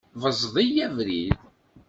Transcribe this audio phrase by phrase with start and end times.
[0.21, 1.37] Beẓẓed-iyi abrid!